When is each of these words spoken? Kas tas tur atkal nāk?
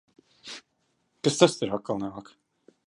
Kas 1.21 1.39
tas 1.43 1.53
tur 1.59 1.77
atkal 1.79 2.03
nāk? 2.07 2.35